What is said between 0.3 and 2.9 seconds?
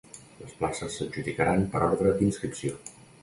Les places s’adjudicaran per ordre d’inscripció.